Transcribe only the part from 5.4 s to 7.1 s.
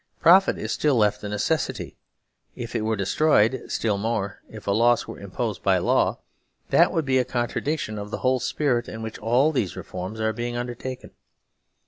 by law, that would